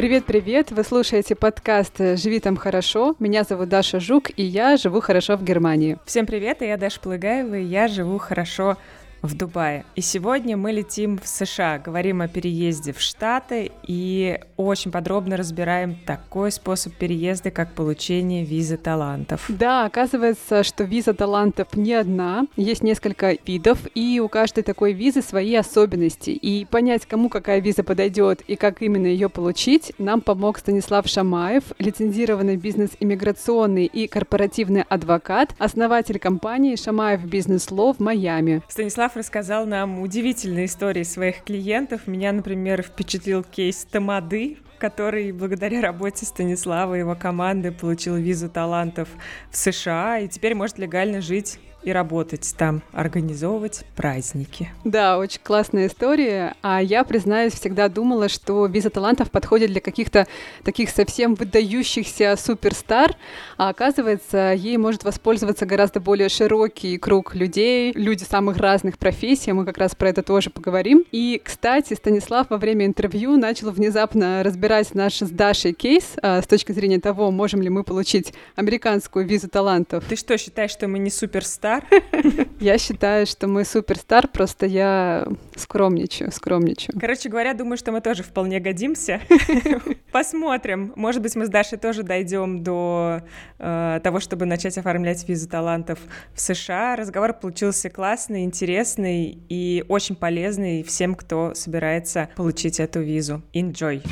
[0.00, 0.70] Привет-привет!
[0.70, 3.16] Вы слушаете подкаст «Живи там хорошо».
[3.18, 5.98] Меня зовут Даша Жук, и я живу хорошо в Германии.
[6.06, 8.78] Всем привет, я Даша Плыгаева, и я живу хорошо
[9.22, 9.84] в Дубае.
[9.94, 15.96] И сегодня мы летим в США, говорим о переезде в Штаты и очень подробно разбираем
[16.06, 19.44] такой способ переезда, как получение визы талантов.
[19.48, 25.22] Да, оказывается, что виза талантов не одна, есть несколько видов, и у каждой такой визы
[25.22, 26.30] свои особенности.
[26.30, 31.64] И понять, кому какая виза подойдет и как именно ее получить, нам помог Станислав Шамаев,
[31.78, 38.62] лицензированный бизнес-иммиграционный и корпоративный адвокат, основатель компании Шамаев Бизнес Ло в Майами.
[38.68, 42.06] Станислав Раф рассказал нам удивительные истории своих клиентов.
[42.06, 49.08] Меня, например, впечатлил кейс Тамады, который благодаря работе Станислава и его команды получил визу талантов
[49.50, 54.70] в США и теперь может легально жить и работать там, организовывать праздники.
[54.84, 56.54] Да, очень классная история.
[56.62, 60.26] А я, признаюсь, всегда думала, что виза талантов подходит для каких-то
[60.64, 63.16] таких совсем выдающихся суперстар,
[63.56, 69.64] а оказывается, ей может воспользоваться гораздо более широкий круг людей, люди самых разных профессий, мы
[69.64, 71.04] как раз про это тоже поговорим.
[71.12, 76.46] И, кстати, Станислав во время интервью начал внезапно разбирать наш с Дашей кейс а, с
[76.46, 80.04] точки зрения того, можем ли мы получить американскую визу талантов.
[80.08, 81.69] Ты что, считаешь, что мы не суперстар?
[81.70, 82.46] Суперстар?
[82.60, 85.26] Я считаю, что мы суперстар, просто я
[85.56, 86.98] скромничаю, скромничаю.
[86.98, 89.20] Короче говоря, думаю, что мы тоже вполне годимся.
[90.12, 90.92] Посмотрим.
[90.96, 93.22] Может быть, мы с Дашей тоже дойдем до
[93.58, 95.98] э, того, чтобы начать оформлять визу талантов
[96.34, 96.96] в США.
[96.96, 103.42] Разговор получился классный, интересный и очень полезный всем, кто собирается получить эту визу.
[103.54, 104.02] Enjoy!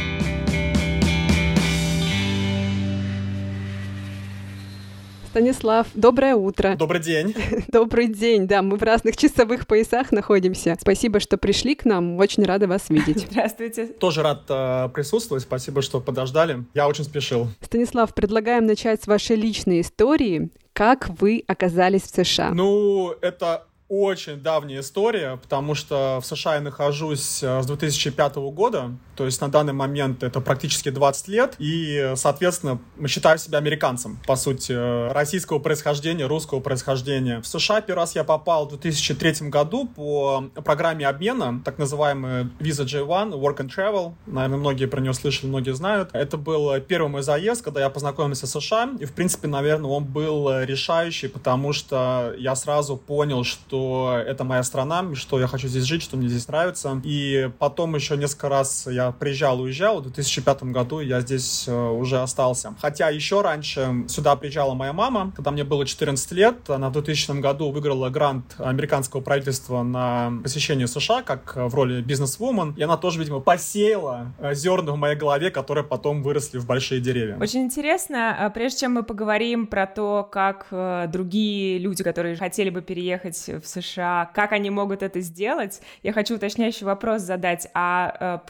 [5.29, 6.75] Станислав, доброе утро.
[6.75, 7.35] Добрый день.
[7.69, 10.79] Добрый день, да, мы в разных часовых поясах находимся.
[10.81, 13.27] Спасибо, что пришли к нам, очень рада вас видеть.
[13.31, 13.89] Здравствуйте.
[13.89, 16.65] Тоже рад э, присутствовать, спасибо, что подождали.
[16.73, 17.49] Я очень спешил.
[17.61, 20.49] Станислав, предлагаем начать с вашей личной истории.
[20.73, 22.51] Как вы оказались в США?
[22.55, 28.93] Ну, это очень давняя история, потому что в США я нахожусь э, с 2005 года,
[29.19, 34.21] то есть на данный момент это практически 20 лет, и, соответственно, мы считаю себя американцем,
[34.29, 37.41] по сути, э, российского происхождения, русского происхождения.
[37.41, 42.85] В США первый раз я попал в 2003 году по программе обмена, так называемая Visa
[42.85, 46.11] J1, Work and Travel, наверное, многие про нее слышали, многие знают.
[46.13, 50.05] Это был первый мой заезд, когда я познакомился с США, и, в принципе, наверное, он
[50.05, 55.83] был решающий, потому что я сразу понял, что это моя страна, что я хочу здесь
[55.83, 57.01] жить, что мне здесь нравится.
[57.03, 60.01] И потом еще несколько раз я приезжал, уезжал.
[60.01, 62.75] В 2005 году я здесь э, уже остался.
[62.81, 66.69] Хотя еще раньше сюда приезжала моя мама, когда мне было 14 лет.
[66.69, 72.75] Она в 2000 году выиграла грант американского правительства на посещение США, как в роли бизнес-вумен.
[72.77, 77.01] И она тоже, видимо, посеяла э, зерна в моей голове, которые потом выросли в большие
[77.01, 77.37] деревья.
[77.41, 78.37] Очень интересно.
[78.39, 83.37] А прежде чем мы поговорим про то, как э, другие люди, которые хотели бы переехать
[83.37, 85.81] в США, как они могут это сделать.
[86.03, 87.69] Я хочу уточняющий вопрос задать.
[87.75, 88.47] А э,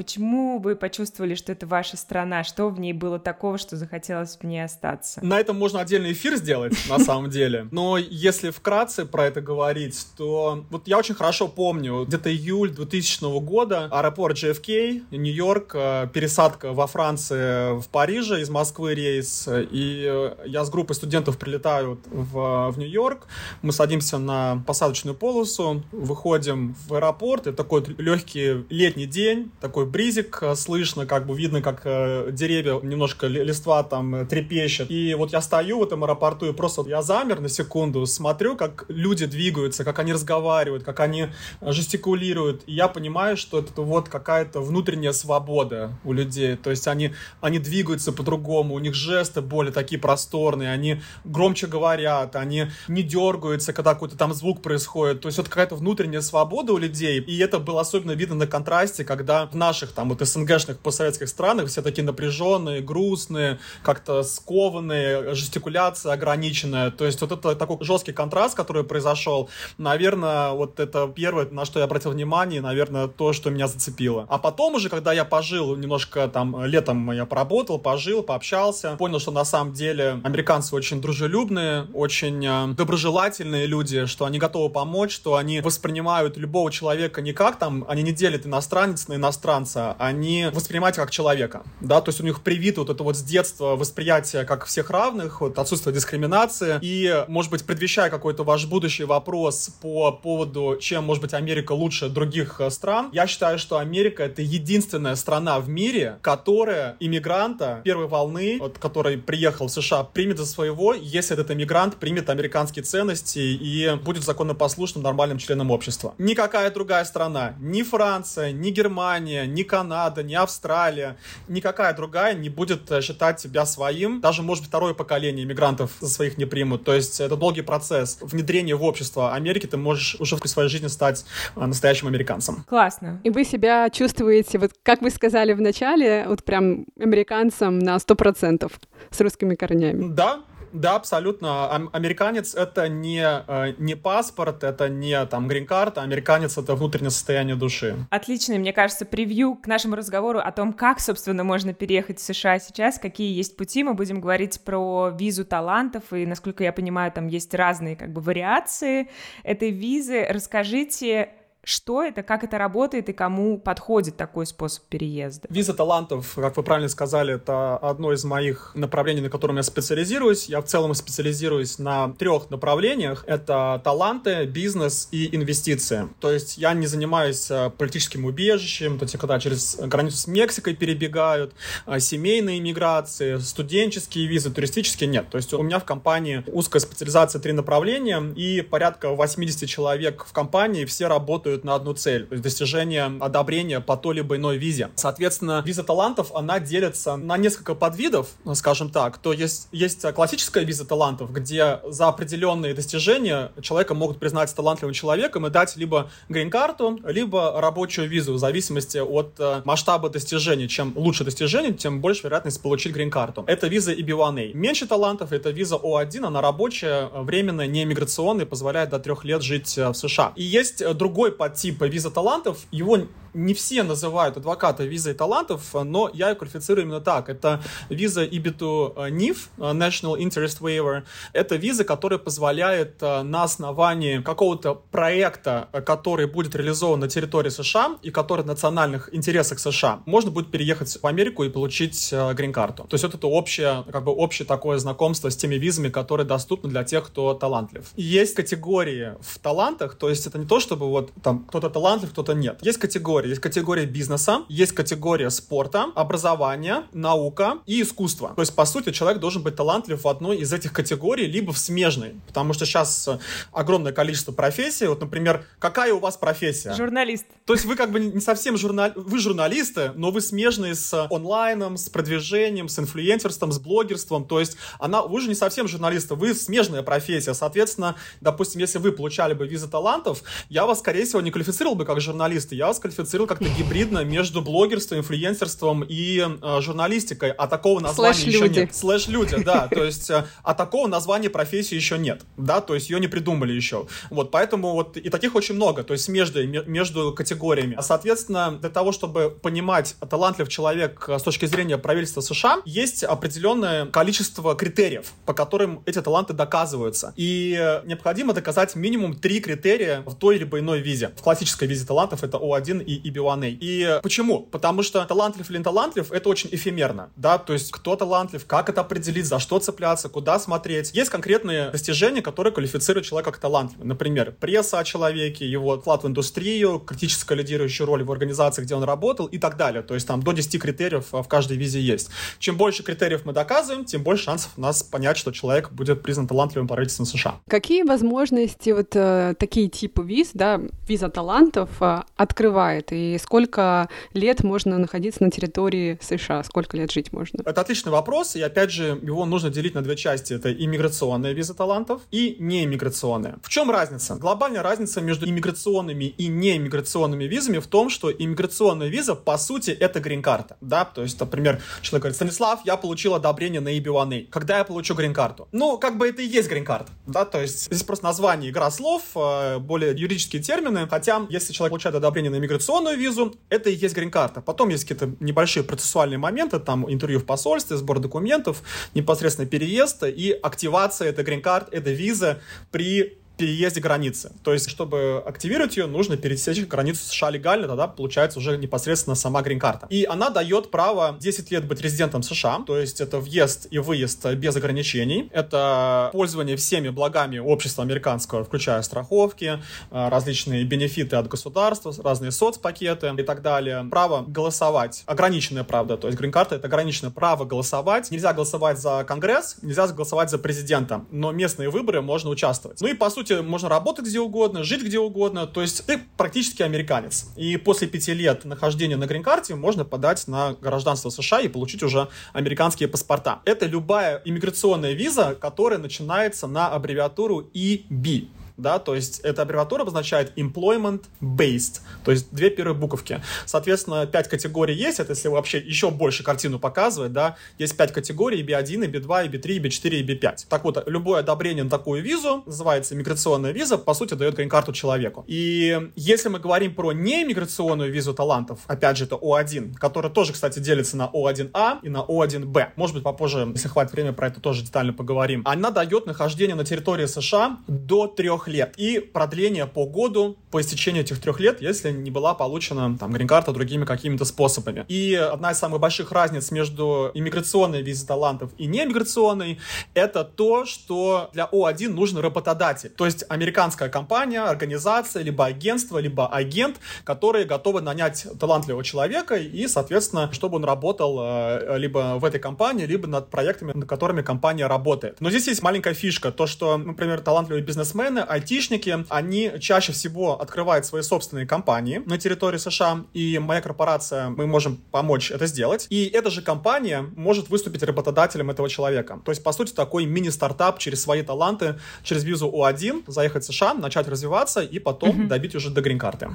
[0.56, 2.44] вы почувствовали, что это ваша страна?
[2.44, 5.22] Что в ней было такого, что захотелось в ней остаться?
[5.22, 7.68] На этом можно отдельный эфир сделать, на самом деле.
[7.70, 13.40] Но если вкратце про это говорить, то вот я очень хорошо помню, где-то июль 2000
[13.40, 20.36] года, аэропорт JFK, Нью-Йорк, э, пересадка во Франции в Париже, из Москвы рейс, и э,
[20.46, 23.26] я с группой студентов прилетаю в, в Нью-Йорк,
[23.62, 30.37] мы садимся на посадочную полосу, выходим в аэропорт, и такой легкий летний день, такой бризик
[30.42, 34.90] э, слышно, как бы видно, как э, деревья, немножко листва там э, трепещет.
[34.90, 38.84] И вот я стою в этом аэропорту, и просто я замер на секунду, смотрю, как
[38.88, 41.28] люди двигаются, как они разговаривают, как они
[41.60, 47.14] жестикулируют, и я понимаю, что это вот какая-то внутренняя свобода у людей, то есть они,
[47.40, 53.72] они двигаются по-другому, у них жесты более такие просторные, они громче говорят, они не дергаются,
[53.72, 55.20] когда какой-то там звук происходит.
[55.20, 57.20] То есть вот какая-то внутренняя свобода у людей.
[57.20, 61.68] И это было особенно видно на контрасте, когда в наших там вот СНГшных постсоветских странах
[61.68, 66.90] все такие напряженные, грустные, как-то скованные, жестикуляция ограниченная.
[66.90, 69.48] То есть вот это такой жесткий контраст, который произошел.
[69.78, 74.26] Наверное, вот это первое, на что я обратил внимание, наверное, то, что меня зацепило.
[74.28, 79.30] А потом уже, когда я пожил немножко там, летом я поработал, пожил, пообщался, понял, что
[79.30, 85.36] на самом деле американцы очень дружелюбные, очень э, доброжелательные люди, что они готовы помочь, что
[85.36, 90.48] они воспринимают любого человека не как там, они не делят иностранец на иностранца, а они
[90.52, 94.44] воспринимать как человека, да, то есть у них привито вот это вот с детства восприятие
[94.44, 100.12] как всех равных, вот отсутствие дискриминации, и, может быть, предвещая какой-то ваш будущий вопрос по
[100.12, 105.16] поводу, чем, может быть, Америка лучше других э, стран, я считаю, что Америка— это единственная
[105.16, 110.94] страна в мире, которая иммигранта первой волны, вот, который приехал в США, примет за своего,
[110.94, 116.14] если этот иммигрант примет американские ценности и будет законопослушным, нормальным членом общества.
[116.18, 121.16] Никакая другая страна, ни Франция, ни Германия, ни Канада, ни Австралия,
[121.48, 124.20] никакая другая не будет э, считать себя своим.
[124.20, 126.84] Даже, может быть, второе поколение иммигрантов за своих не примут.
[126.84, 129.66] То есть это долгий процесс внедрения в общество Америки.
[129.66, 131.24] Ты можешь уже в своей жизни стать
[131.56, 132.64] э, настоящим американцем.
[132.68, 133.20] Классно.
[133.24, 138.14] И вы себя чувствуете, вот как вы сказали в начале, вот прям американцем на сто
[138.14, 138.72] процентов
[139.10, 140.12] с русскими корнями.
[140.12, 140.40] Да,
[140.72, 141.70] да, абсолютно.
[141.92, 147.96] Американец— это не, э, не паспорт, это не там грин-карта, американец— это внутреннее состояние души.
[148.10, 152.58] Отличный, мне кажется, превью к нашему разговору о том, как, собственно, можно переехать в США
[152.58, 153.84] сейчас, какие есть пути.
[153.84, 158.20] Мы будем говорить про визу талантов, и, насколько я понимаю, там есть разные как бы
[158.20, 159.08] вариации
[159.42, 160.26] этой визы.
[160.28, 161.30] Расскажите,
[161.64, 165.48] что это, как это работает и кому подходит такой способ переезда?
[165.50, 170.48] Виза талантов, как вы правильно сказали, это одно из моих направлений, на котором я специализируюсь.
[170.48, 173.24] Я в целом специализируюсь на трех направлениях.
[173.26, 176.08] Это таланты, бизнес и инвестиции.
[176.20, 180.74] То есть я не занимаюсь э, политическим убежищем, то есть когда через границу с Мексикой
[180.74, 181.52] перебегают,
[181.86, 185.28] э, семейные иммиграции, студенческие визы, туристические нет.
[185.30, 190.32] То есть у меня в компании узкая специализация три направления и порядка 80 человек в
[190.32, 194.88] компании, все работают работают на одну цель, достижение одобрения по той либо иной визе.
[194.94, 199.18] Соответственно, виза талантов, она делится на несколько подвидов, скажем так.
[199.18, 205.46] То есть, есть классическая виза талантов, где за определенные достижения человека могут признать талантливым человеком
[205.46, 210.68] и дать либо грин-карту, либо рабочую визу, в зависимости от э, масштаба достижений.
[210.68, 213.44] Чем лучше достижение, тем больше вероятность получить грин-карту.
[213.46, 214.52] Это виза EB1A.
[214.54, 219.78] Меньше талантов, это виза O1, она рабочая, временная, не иммиграционная, позволяет до трех лет жить
[219.78, 220.32] э, в США.
[220.36, 222.98] И есть другой подтипа виза талантов, его
[223.34, 227.28] не все называют адвоката визой талантов, но я ее квалифицирую именно так.
[227.28, 231.04] Это виза EB2 NIF, National Interest Waiver.
[231.32, 237.96] Это виза, которая позволяет э, на основании какого-то проекта, который будет реализован на территории США
[238.02, 242.84] и который в национальных интересах США, можно будет переехать в Америку и получить э, грин-карту.
[242.84, 246.70] То есть вот это общее, как бы общее такое знакомство с теми визами, которые доступны
[246.70, 247.86] для тех, кто талантлив.
[247.96, 252.32] есть категории в талантах, то есть это не то, чтобы вот там кто-то талантлив, кто-то
[252.32, 252.58] нет.
[252.62, 253.28] Есть категории.
[253.28, 258.32] Есть категория бизнеса, есть категория спорта, образования, наука и искусства.
[258.34, 261.58] То есть, по сути, человек должен быть талантлив в одной из этих категорий, либо в
[261.58, 262.14] смежной.
[262.26, 263.18] Потому что сейчас э,
[263.52, 264.86] огромное количество профессий.
[264.86, 266.72] Вот, например, какая у вас профессия?
[266.74, 267.26] Журналист.
[267.44, 268.92] То есть вы как бы не совсем журнал...
[268.94, 274.24] Вы журналисты, но вы смежные с онлайном, с продвижением, с инфлюенсерством, с блогерством.
[274.24, 275.02] То есть она...
[275.02, 277.34] вы же не совсем журналисты, вы смежная профессия.
[277.34, 281.84] Соответственно, допустим, если вы получали бы визы талантов, я вас, скорее всего, не квалифицировал бы
[281.84, 287.46] как журналиста, я вас квалифицировал квалифицировал как-то гибридно между блогерством, инфлюенсерством и э, журналистикой, а
[287.46, 288.58] такого названия Слэш еще люди.
[288.60, 288.74] нет.
[288.74, 293.00] Слэш-люди, да, то есть, э, а такого названия профессии еще нет, да, то есть ее
[293.00, 293.86] не придумали еще.
[294.10, 297.74] Вот, поэтому вот и таких очень много, то есть между, между категориями.
[297.76, 303.04] А, соответственно, для того, чтобы понимать, талантлив человек э, с точки зрения правительства США, есть
[303.04, 307.12] определенное количество критериев, по которым эти таланты доказываются.
[307.16, 311.07] И э, необходимо доказать минимум три критерия в той либо иной визе.
[311.16, 313.58] В классической визе талантов это O1 и EB1A.
[313.60, 314.40] И почему?
[314.40, 318.68] Потому что талантлив или не талантлив, это очень эфемерно, да, то есть кто талантлив, как
[318.68, 320.92] это определить, за что цепляться, куда смотреть.
[320.94, 323.86] Есть конкретные достижения, которые квалифицируют человека как талантливый.
[323.86, 328.84] Например, пресса о человеке, его вклад в индустрию, критическая лидирующая роль в организации, где он
[328.84, 329.82] работал и так далее.
[329.82, 332.10] То есть там до 10 критериев в каждой визе есть.
[332.38, 336.26] Чем больше критериев мы доказываем, тем больше шансов у нас понять, что человек будет признан
[336.26, 337.40] талантливым правительством США.
[337.48, 340.60] Какие возможности вот э, такие типы виз, да,
[340.98, 342.92] виза талантов э, открывает?
[342.92, 346.42] И сколько лет можно находиться на территории США?
[346.42, 347.42] Сколько лет жить можно?
[347.44, 350.34] Это отличный вопрос, и опять же, его нужно делить на две части.
[350.34, 353.38] Это иммиграционная виза талантов и неиммиграционная.
[353.42, 354.16] В чем разница?
[354.16, 360.00] Глобальная разница между иммиграционными и неиммиграционными визами в том, что иммиграционная виза, по сути, это
[360.00, 360.56] грин-карта.
[360.60, 360.84] Да?
[360.84, 364.26] То есть, например, человек говорит, Станислав, я получил одобрение на EB1A.
[364.30, 365.48] Когда я получу грин-карту?
[365.52, 366.90] Ну, как бы это и есть грин-карта.
[367.06, 367.24] Да?
[367.24, 370.87] То есть, здесь просто название, игра слов, э, более юридические термины.
[370.88, 374.40] Хотя, если человек получает одобрение на иностранную визу, это и есть грин-карта.
[374.40, 378.62] Потом есть какие-то небольшие процессуальные моменты, там интервью в посольстве, сбор документов,
[378.94, 382.40] непосредственно переезд и активация этой грин-карт, этой визы
[382.70, 384.32] при переезде границы.
[384.42, 389.42] То есть, чтобы активировать ее, нужно пересечь границу США легально, тогда получается уже непосредственно сама
[389.42, 389.86] грин-карта.
[389.88, 394.26] И она дает право 10 лет быть резидентом США, то есть это въезд и выезд
[394.34, 401.94] без ограничений, это пользование всеми благами общества американского, включая страховки, э, различные бенефиты от государства,
[402.02, 403.86] разные соцпакеты и так далее.
[403.90, 408.10] Право голосовать, ограниченное, правда, то есть грин-карта это ограниченное право голосовать.
[408.10, 412.80] Нельзя голосовать за Конгресс, нельзя голосовать за президента, но местные выборы можно участвовать.
[412.80, 416.62] Ну и, по сути, можно работать где угодно, жить где угодно, то есть ты практически
[416.62, 417.26] американец.
[417.36, 422.08] И после пяти лет нахождения на грин-карте можно подать на гражданство США и получить уже
[422.32, 423.40] американские паспорта.
[423.44, 428.28] Это любая иммиграционная виза, которая начинается на аббревиатуру EB
[428.58, 433.22] да, то есть эта аббревиатура обозначает employment based, то есть две первые буковки.
[433.46, 438.42] Соответственно, пять категорий есть, это если вообще еще больше картину показывать, да, есть пять категорий,
[438.42, 440.46] B1, B2, B3, B4 и B5.
[440.48, 445.24] Так вот, любое одобрение на такую визу, называется иммиграционная виза, по сути, дает грин-карту человеку.
[445.28, 450.58] И если мы говорим про неиммиграционную визу талантов, опять же, это О1, которая тоже, кстати,
[450.58, 452.70] делится на О1А и на О1Б.
[452.76, 455.42] Может быть, попозже, если хватит времени, про это тоже детально поговорим.
[455.44, 458.74] Она дает нахождение на территории США до трех лет.
[458.76, 463.52] И продление по году по истечению этих трех лет, если не была получена там грин-карта
[463.52, 464.84] другими какими-то способами.
[464.88, 469.58] И одна из самых больших разниц между иммиграционной визой талантов и неиммиграционной
[469.94, 472.90] это то, что для О1 нужен работодатель.
[472.90, 479.66] То есть американская компания, организация, либо агентство, либо агент, которые готовы нанять талантливого человека и,
[479.68, 484.66] соответственно, чтобы он работал э, либо в этой компании, либо над проектами, над которыми компания
[484.66, 485.20] работает.
[485.20, 490.86] Но здесь есть маленькая фишка, то, что, например, талантливые бизнесмены, айтишники, они чаще всего открывают
[490.86, 495.86] свои собственные компании на территории США, и моя корпорация, мы можем помочь это сделать.
[495.90, 499.20] И эта же компания может выступить работодателем этого человека.
[499.24, 503.74] То есть, по сути, такой мини-стартап через свои таланты, через визу У1, заехать в США,
[503.74, 505.28] начать развиваться и потом mm-hmm.
[505.28, 506.30] добить уже до грин-карты.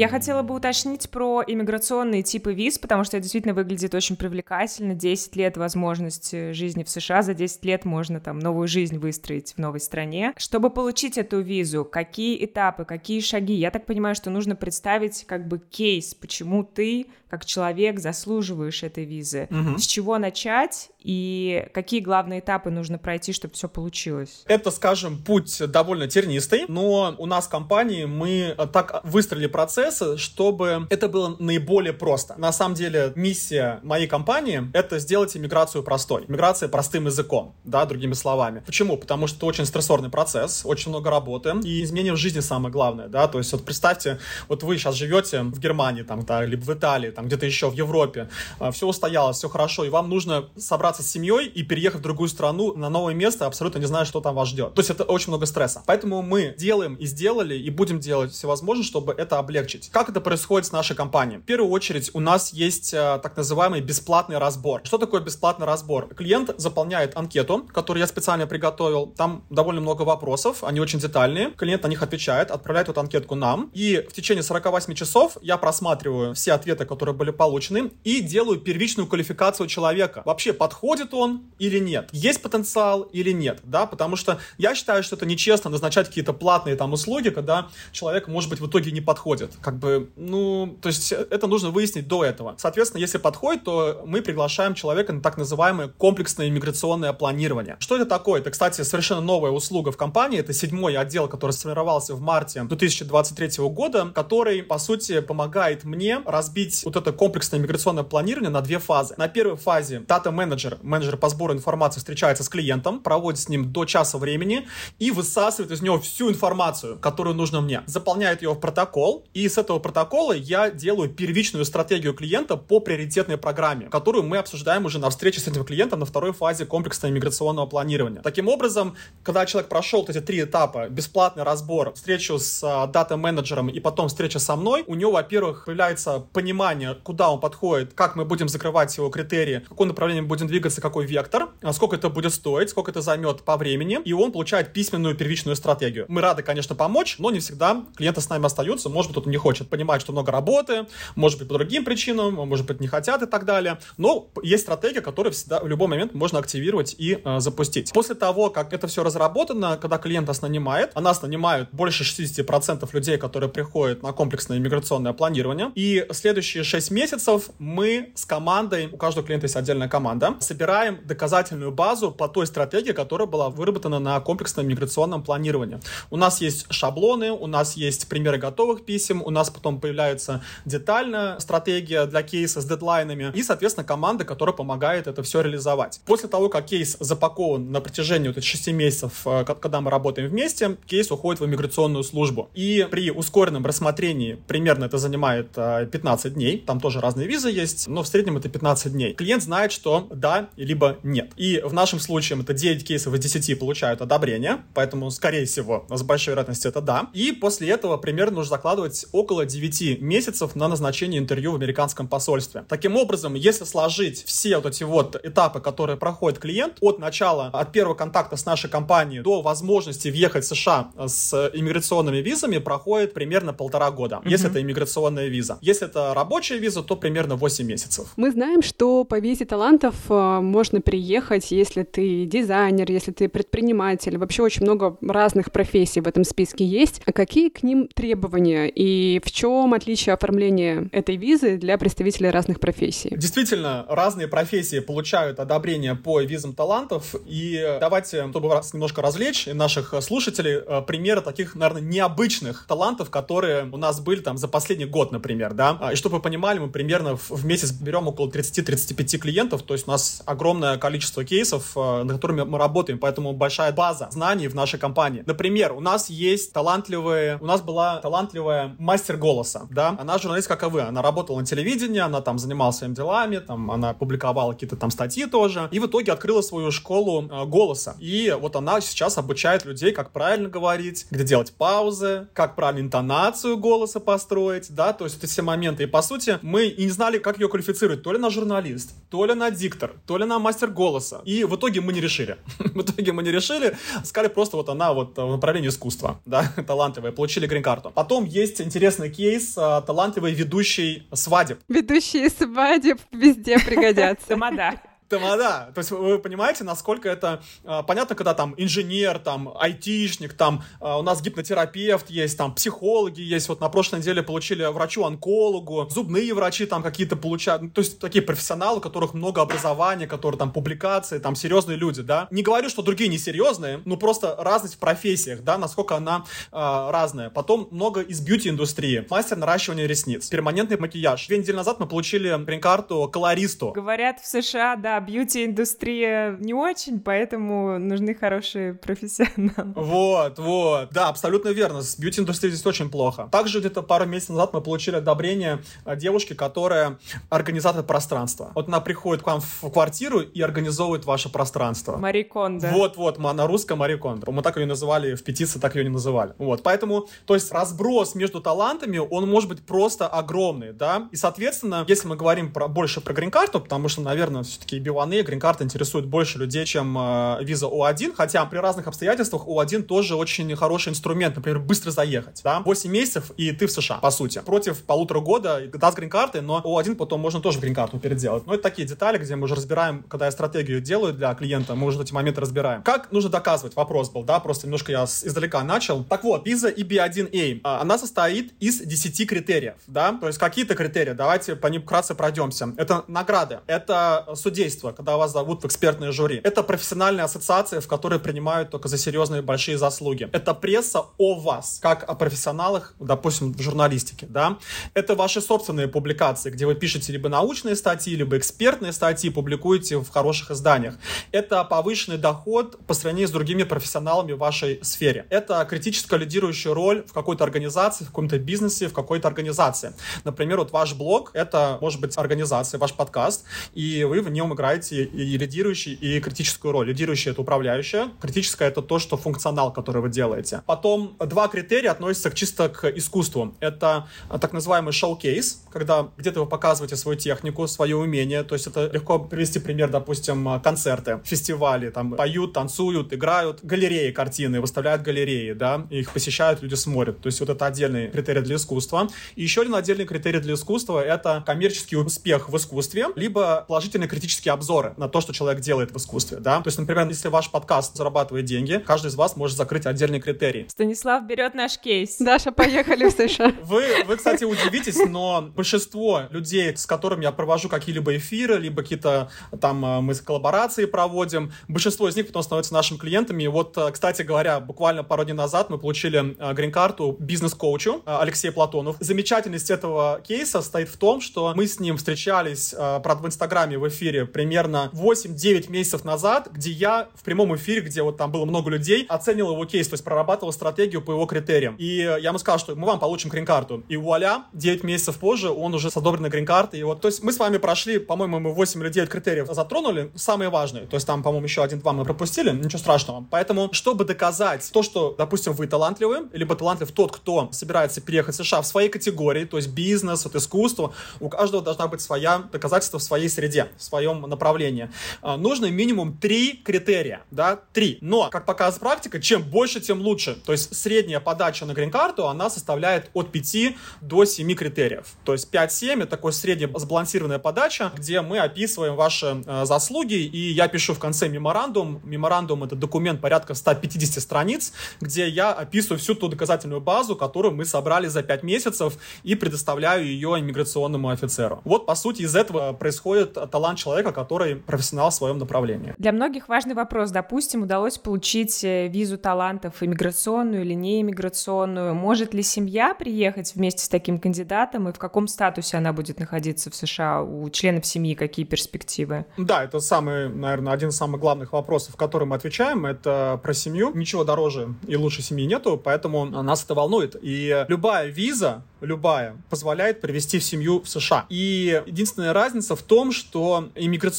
[0.00, 4.94] Я хотела бы уточнить про иммиграционные типы виз, потому что это действительно выглядит очень привлекательно.
[4.94, 9.58] 10 лет возможности жизни в США, за 10 лет можно там новую жизнь выстроить в
[9.58, 10.32] новой стране.
[10.38, 13.52] Чтобы получить эту визу, какие этапы, какие шаги?
[13.52, 19.04] Я так понимаю, что нужно представить как бы кейс, почему ты как человек заслуживаешь этой
[19.04, 19.48] визы.
[19.50, 19.78] Угу.
[19.78, 24.44] С чего начать и какие главные этапы нужно пройти, чтобы все получилось?
[24.46, 30.86] Это, скажем, путь довольно тернистый, но у нас в компании мы так выстроили процессы, чтобы
[30.90, 32.34] это было наиболее просто.
[32.36, 36.24] На самом деле миссия моей компании— это сделать иммиграцию простой.
[36.26, 38.62] Иммиграция простым языком, да, другими словами.
[38.66, 38.96] Почему?
[38.96, 43.08] Потому что это очень стрессорный процесс, очень много работы, и изменения в жизни самое главное,
[43.08, 44.18] да, то есть вот представьте,
[44.48, 47.74] вот вы сейчас живете в Германии, там, да, либо в Италии, там где-то еще в
[47.74, 52.02] Европе, а, все устоялось, все хорошо, и вам нужно собраться с семьей и переехать в
[52.02, 54.74] другую страну на новое место, абсолютно не зная, что там вас ждет.
[54.74, 55.82] То есть это очень много стресса.
[55.84, 59.90] Поэтому мы делаем и сделали, и будем делать все возможное, чтобы это облегчить.
[59.90, 61.40] Как это происходит с нашей компанией?
[61.40, 64.80] В первую очередь у нас есть а, так называемый бесплатный разбор.
[64.84, 66.08] Что такое бесплатный разбор?
[66.14, 69.08] Клиент заполняет анкету, которую я специально приготовил.
[69.08, 71.50] Там довольно много вопросов, они очень детальные.
[71.50, 73.70] Клиент на них отвечает, отправляет эту анкетку нам.
[73.74, 78.58] И в течение 48 часов я просматриваю все ответы, которые которые были получены, и делаю
[78.60, 80.22] первичную квалификацию человека.
[80.24, 82.08] Вообще, подходит он или нет?
[82.12, 83.60] Есть потенциал или нет?
[83.64, 88.28] Да, потому что я считаю, что это нечестно назначать какие-то платные там услуги, когда человек,
[88.28, 89.52] может быть, в итоге не подходит.
[89.60, 92.54] Как бы, ну, то есть это нужно выяснить до этого.
[92.58, 97.76] Соответственно, если подходит, то мы приглашаем человека на так называемое комплексное иммиграционное планирование.
[97.80, 98.40] Что это такое?
[98.40, 100.38] Это, кстати, совершенно новая услуга в компании.
[100.38, 106.82] Это седьмой отдел, который сформировался в марте 2023 года, который, по сути, помогает мне разбить
[106.84, 109.14] вот это комплексное миграционное планирование на две фазы.
[109.16, 113.84] На первой фазе дата-менеджер, менеджер по сбору информации встречается с клиентом, проводит с ним до
[113.84, 117.82] часа времени и высасывает из него всю информацию, которую нужно мне.
[117.86, 123.36] Заполняет ее в протокол, и с этого протокола я делаю первичную стратегию клиента по приоритетной
[123.36, 127.66] программе, которую мы обсуждаем уже на встрече с этим клиентом на второй фазе комплексного миграционного
[127.66, 128.22] планирования.
[128.22, 133.80] Таким образом, когда человек прошел эти три этапа, бесплатный разбор, встречу с а, дата-менеджером и
[133.80, 138.48] потом встреча со мной, у него, во-первых, появляется понимание, куда он подходит, как мы будем
[138.48, 142.32] закрывать его критерии, в каком направлении мы будем двигаться, какой вектор, а сколько это будет
[142.32, 146.06] стоить, сколько это займет по времени, и он получает письменную первичную стратегию.
[146.08, 149.40] Мы рады, конечно, помочь, но не всегда клиенты с нами остаются, может быть, у них
[149.40, 153.26] хочет понимать, что много работы, может быть, по другим причинам, может быть, не хотят и
[153.26, 153.78] так далее.
[153.96, 157.92] Но есть стратегия, которую всегда в любой момент можно активировать и э, запустить.
[157.92, 162.88] После того, как это все разработано, когда клиент нас нанимает, а нас нанимают больше 60%
[162.92, 168.96] людей, которые приходят на комплексное иммиграционное планирование, и следующие 6 месяцев мы с командой, у
[168.96, 174.20] каждого клиента есть отдельная команда, собираем доказательную базу по той стратегии, которая была выработана на
[174.20, 175.80] комплексном миграционном планировании.
[176.10, 181.38] У нас есть шаблоны, у нас есть примеры готовых писем, у нас потом появляется детальная
[181.40, 186.00] стратегия для кейса с дедлайнами и, соответственно, команда, которая помогает это все реализовать.
[186.06, 190.28] После того, как кейс запакован на протяжении вот этих 6 месяцев, э, когда мы работаем
[190.28, 192.48] вместе, кейс уходит в иммиграционную службу.
[192.54, 197.88] И при ускоренном рассмотрении примерно это занимает 15 э, дней, там тоже разные визы есть,
[197.88, 199.14] но в среднем это 15 дней.
[199.14, 201.32] Клиент знает, что да, либо нет.
[201.36, 206.02] И в нашем случае это 9 кейсов из 10 получают одобрение, поэтому, скорее всего, с
[206.02, 207.10] большой вероятностью это да.
[207.12, 212.64] И после этого примерно нужно закладывать около 9 месяцев на назначение интервью в американском посольстве.
[212.68, 217.72] Таким образом, если сложить все вот эти вот этапы, которые проходит клиент, от начала, от
[217.72, 223.52] первого контакта с нашей компанией до возможности въехать в США с иммиграционными визами, проходит примерно
[223.52, 224.28] полтора года, mm-hmm.
[224.28, 225.58] если это иммиграционная виза.
[225.60, 228.12] Если это рабочая виза, то примерно 8 месяцев.
[228.16, 234.18] Мы знаем, что по визе талантов э, можно приехать, если ты дизайнер, если ты предприниматель.
[234.18, 237.02] Вообще очень много разных профессий в этом списке есть.
[237.06, 242.60] А какие к ним требования и в чем отличие оформления этой визы для представителей разных
[242.60, 243.10] профессий?
[243.16, 247.14] Действительно, разные профессии получают одобрение по визам талантов.
[247.26, 253.68] И давайте, чтобы вас немножко развлечь наших слушателей, э, примеры таких, наверное, необычных талантов, которые
[253.70, 255.78] у нас были там за последний год, например, да.
[255.80, 259.86] А, и чтобы вы понимали, мы примерно в месяц берем около 30-35 клиентов, то есть
[259.86, 264.54] у нас огромное количество кейсов, э, на которыми мы работаем, поэтому большая база знаний в
[264.54, 265.22] нашей компании.
[265.26, 270.62] Например, у нас есть талантливые, у нас была талантливая мастер голоса, да, она журналист, как
[270.62, 274.76] и вы, она работала на телевидении, она там занималась своими делами, там она публиковала какие-то
[274.76, 277.96] там статьи тоже, и в итоге открыла свою школу э, голоса.
[277.98, 283.56] И вот она сейчас обучает людей, как правильно говорить, где делать паузы, как правильно интонацию
[283.56, 285.84] голоса построить, да, то есть это все моменты.
[285.84, 289.24] И по сути мы и не знали, как ее квалифицировать, то ли на журналист, то
[289.24, 291.22] ли на диктор, то ли на мастер голоса.
[291.24, 292.36] И в итоге мы не решили.
[292.58, 297.12] в итоге мы не решили, сказали просто вот она вот в направлении искусства, да, талантливая,
[297.12, 297.90] получили грин-карту.
[297.94, 301.58] Потом есть интересный кейс, а, талантливый ведущий свадеб.
[301.68, 304.28] Ведущие свадеб везде пригодятся.
[304.28, 304.89] Тамада.
[305.10, 305.72] Тамада.
[305.74, 310.94] То есть вы понимаете, насколько это э, понятно, когда там инженер, там айтишник, там э,
[310.94, 313.48] у нас гипнотерапевт есть, там психологи есть.
[313.48, 317.62] Вот на прошлой неделе получили врачу-онкологу, зубные врачи там какие-то получают.
[317.62, 322.02] Ну, то есть такие профессионалы, у которых много образования, которые там публикации, там серьезные люди,
[322.02, 322.28] да.
[322.30, 327.30] Не говорю, что другие несерьезные, но просто разность в профессиях, да, насколько она э, разная.
[327.30, 329.06] Потом много из бьюти-индустрии.
[329.10, 331.26] Мастер наращивания ресниц, перманентный макияж.
[331.26, 333.72] Две недели назад мы получили грин-карту колористу.
[333.72, 339.72] Говорят, в США, да, бьюти-индустрия не очень, поэтому нужны хорошие профессионалы.
[339.74, 340.90] Вот, вот.
[340.92, 341.82] Да, абсолютно верно.
[341.82, 343.28] С бьюти-индустрией здесь очень плохо.
[343.32, 345.62] Также где-то пару месяцев назад мы получили одобрение
[345.96, 348.52] девушки, которая организатор пространства.
[348.54, 351.96] Вот она приходит к вам в квартиру и организовывает ваше пространство.
[351.96, 352.68] Мари Кондо.
[352.68, 354.30] Вот, вот, на русском Мари Кондо.
[354.30, 356.34] Мы так ее называли, в петиции так ее не называли.
[356.38, 361.84] Вот, поэтому, то есть разброс между талантами, он может быть просто огромный, да, и, соответственно,
[361.88, 366.38] если мы говорим про, больше про грин-карту, потому что, наверное, все-таки B1A, грин-карта интересует больше
[366.38, 371.60] людей, чем э, виза O1, хотя при разных обстоятельствах O1 тоже очень хороший инструмент, например,
[371.60, 375.92] быстро заехать, да, 8 месяцев, и ты в США, по сути, против полутора года, да,
[375.92, 378.46] с грин-картой, но O1 потом можно тоже грин-карту переделать.
[378.46, 381.86] Но это такие детали, где мы уже разбираем, когда я стратегию делаю для клиента, мы
[381.86, 382.82] уже эти моменты разбираем.
[382.82, 383.76] Как нужно доказывать?
[383.76, 386.04] Вопрос был, да, просто немножко я издалека начал.
[386.04, 391.12] Так вот, виза EB1A, а, она состоит из 10 критериев, да, то есть какие-то критерии,
[391.12, 392.72] давайте по ним вкратце пройдемся.
[392.76, 396.40] Это награды, это судейство, судейство, когда вас зовут в экспертное жюри.
[396.44, 400.28] Это профессиональная ассоциация, в которой принимают только за серьезные большие заслуги.
[400.32, 404.56] Это пресса о вас, как о профессионалах, допустим, в журналистике, да.
[404.94, 410.08] Это ваши собственные публикации, где вы пишете либо научные статьи, либо экспертные статьи, публикуете в
[410.08, 410.94] хороших изданиях.
[411.32, 415.26] Это повышенный доход по сравнению с другими профессионалами в вашей сфере.
[415.30, 419.92] Это критическая лидирующая роль в какой-то организации, в каком-то бизнесе, в какой-то организации.
[420.24, 425.04] Например, вот ваш блог— это, может быть, организация, ваш подкаст, и вы в нем играете
[425.04, 426.88] и лидирующий, и критическую роль.
[426.88, 430.62] Лидирующий— это управляющая, критическая— это то, что функционал, который вы делаете.
[430.66, 433.54] Потом два критерия относятся чисто к искусству.
[433.60, 434.06] Это
[434.40, 438.42] так называемый шоу-кейс, когда где-то вы показываете свою технику, свое умение.
[438.42, 444.60] То есть это легко привести пример, допустим, концерты, фестивали, там поют, танцуют, играют, галереи картины,
[444.60, 447.20] выставляют галереи, да, их посещают, люди смотрят.
[447.20, 449.08] То есть вот это отдельный критерий для искусства.
[449.36, 454.08] И еще один отдельный критерий для искусства— это коммерческий успех в искусстве, либо положительные
[454.50, 456.60] критические обзоры на то, что человек делает в искусстве, да.
[456.60, 460.66] То есть, например, если ваш подкаст зарабатывает деньги, каждый из вас может закрыть отдельный критерий.
[460.68, 462.16] Станислав берет наш кейс.
[462.18, 463.52] Даша, поехали в США.
[463.62, 469.30] Вы, вы, кстати, удивитесь, но большинство людей, с которыми я провожу какие-либо эфиры, либо какие-то
[469.60, 473.44] там э, мы коллаборации проводим, большинство из них потом становятся нашими клиентами.
[473.44, 478.52] И вот, э, кстати говоря, буквально пару дней назад мы получили э, грин-карту бизнес-коучу Алексея
[478.52, 478.96] Платонов.
[479.00, 483.86] Замечательность этого кейса стоит в том, что мы с ним встречались, правда, в Инстаграме в
[483.88, 488.70] эфире примерно 8-9 месяцев назад, где я в прямом эфире, где вот там было много
[488.70, 491.76] людей, оценил его кейс, то есть прорабатывал стратегию по его критериям.
[491.76, 493.84] И я ему сказал, что мы вам получим грин-карту.
[493.90, 496.80] И вуаля, 9 месяцев позже он уже с одобренной грин-картой.
[496.80, 500.10] И вот, то есть мы с вами прошли, по-моему, мы 8 или 9 критериев затронули,
[500.14, 500.86] самые важные.
[500.86, 503.26] То есть там, по-моему, еще один-два мы пропустили, ничего страшного.
[503.30, 508.38] Поэтому, чтобы доказать то, что, допустим, вы талантливы, либо талантлив тот, кто собирается переехать в
[508.42, 512.98] США в своей категории, то есть бизнес, вот искусство, у каждого должна быть своя доказательство
[512.98, 514.90] в своей среде, в своем направлении.
[515.22, 517.98] А, нужно минимум три критерия, да, три.
[518.00, 520.34] Но, как показывает практика, чем больше, тем лучше.
[520.34, 525.06] То есть средняя подача на грин-карту, она составляет от 5 до 7 критериев.
[525.24, 530.52] То есть 5-7 это такой средняя сбалансированная подача, где мы описываем ваши э, заслуги, и
[530.52, 532.00] я пишу в конце меморандум.
[532.04, 537.64] Меморандум— это документ порядка 150 страниц, где я описываю всю ту доказательную базу, которую мы
[537.64, 541.60] собрали за 5 месяцев, и предоставляю ее иммиграционному офицеру.
[541.64, 545.94] Вот, по сути, из этого происходит талант человека, который профессионал в своем направлении.
[545.98, 547.10] Для многих важный вопрос.
[547.10, 551.94] Допустим, удалось получить э, визу талантов иммиграционную или не иммиграционную.
[551.94, 556.70] Может ли семья приехать вместе с таким кандидатом, и в каком статусе она будет находиться
[556.70, 557.22] в США?
[557.22, 559.26] У членов семьи какие перспективы?
[559.36, 563.92] Да, это самый, наверное, один из самых главных вопросов, который мы отвечаем, это про семью.
[563.94, 567.16] Ничего дороже и лучше семьи нету, поэтому нас это волнует.
[567.22, 571.26] И любая виза, любая, позволяет привести в семью в США.
[571.28, 574.09] И единственная разница в том, что иммиграционная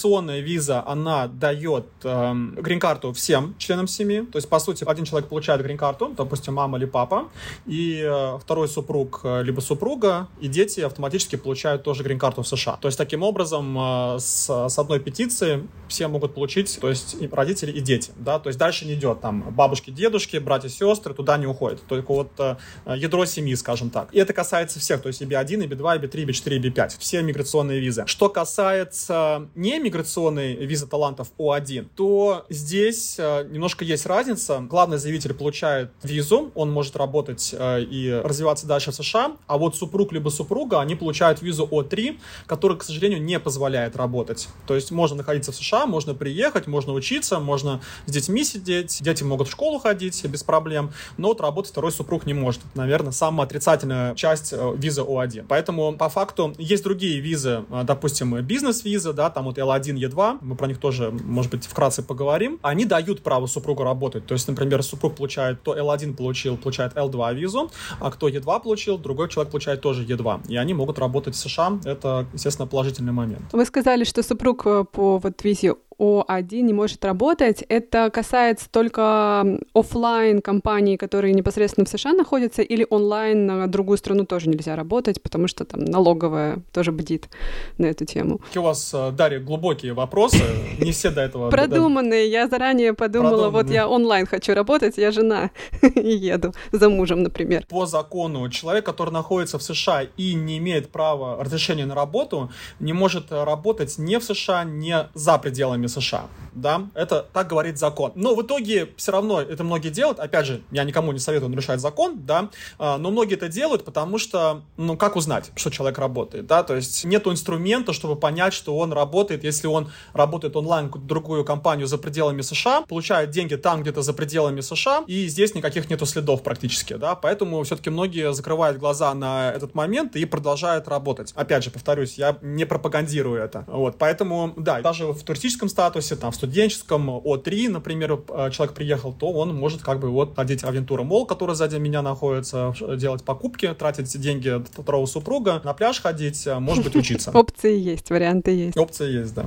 [0.41, 4.21] виза, она дает эм, грин-карту всем членам семьи.
[4.31, 7.29] То есть, по сути, один человек получает грин-карту, допустим, мама или папа,
[7.65, 12.77] и э, второй супруг э, либо супруга, и дети автоматически получают тоже грин-карту в США.
[12.81, 17.27] То есть, таким образом, э, с, с одной петиции все могут получить, то есть и
[17.27, 21.37] родители, и дети, да, то есть дальше не идет там бабушки, дедушки, братья, сестры, туда
[21.37, 22.55] не уходит, только вот э,
[22.95, 24.09] ядро семьи, скажем так.
[24.13, 26.59] И это касается всех, то есть и B1, и B2, и B3, и B4, и
[26.59, 28.03] B5, все миграционные визы.
[28.07, 34.59] Что касается не миграционной визы талантов О1, то здесь э, немножко есть разница.
[34.59, 39.75] Главный заявитель получает визу, он может работать э, и развиваться дальше в США, а вот
[39.75, 44.47] супруг либо супруга, они получают визу О3, которая, к сожалению, не позволяет работать.
[44.67, 49.23] То есть можно находиться в США, можно приехать, можно учиться, можно с детьми сидеть, дети
[49.23, 52.61] могут в школу ходить без проблем, но вот работать второй супруг не может.
[52.75, 55.45] Наверное, самая отрицательная часть э, визы О1.
[55.47, 60.67] Поэтому, по факту, есть другие визы, допустим, бизнес-виза, да, там вот L1, E2, мы про
[60.67, 62.59] них тоже, может быть, вкратце поговорим.
[62.61, 64.25] Они дают право супругу работать.
[64.25, 68.97] То есть, например, супруг получает, кто L1 получил, получает L2 визу, а кто E2 получил,
[68.97, 70.47] другой человек получает тоже E2.
[70.49, 71.79] И они могут работать в США.
[71.85, 73.53] Это, естественно, положительный момент.
[73.53, 77.63] Вы сказали, что супруг э, по вот визе о1 не может работать.
[77.69, 84.25] Это касается только офлайн компаний, которые непосредственно в США находятся, или онлайн на другую страну
[84.25, 87.29] тоже нельзя работать, потому что там налоговая тоже бдит
[87.77, 88.41] на эту тему.
[88.55, 90.43] У вас, э, Дарья, глубокие вопросы?
[90.79, 91.49] Не все до этого...
[91.49, 92.29] Продуманные.
[92.29, 97.65] Я заранее подумала, вот я онлайн хочу работать, я жена и еду за мужем, например.
[97.69, 102.93] По закону человек, который находится в США и не имеет права разрешения на работу, не
[102.93, 106.27] может работать не в США, не за пределами США.
[106.53, 108.11] Да, это так говорит закон.
[108.15, 110.19] Но в итоге все равно это многие делают.
[110.19, 114.17] Опять же, я никому не советую нарушать закон, да, а, но многие это делают, потому
[114.17, 118.77] что, ну, как узнать, что человек работает, да, то есть нет инструмента, чтобы понять, что
[118.77, 123.81] он работает, если он работает онлайн в другую компанию за пределами США, получает деньги там
[123.81, 128.77] где-то за пределами США, и здесь никаких нету следов практически, да, поэтому все-таки многие закрывают
[128.77, 131.31] глаза на этот момент и продолжают работать.
[131.35, 136.31] Опять же, повторюсь, я не пропагандирую это, вот, поэтому, да, даже в туристическом статусе, там,
[136.31, 141.03] в студенческом О3, например, э, человек приехал, то он может как бы вот одеть авентура
[141.03, 146.59] мол, который сзади меня находится, делать покупки, тратить деньги второго супруга, на пляж ходить, э,
[146.59, 147.31] может быть, учиться.
[147.33, 148.77] Опции есть, варианты есть.
[148.77, 149.45] Опции есть, да.